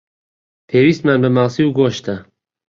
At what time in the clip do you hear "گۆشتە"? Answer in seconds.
1.77-2.15